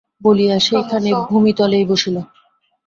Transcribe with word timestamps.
বলিয়া 0.21 0.55
সেইখানে 0.59 1.09
ভুমিতলেই 1.29 1.85
বসিল। 1.85 2.15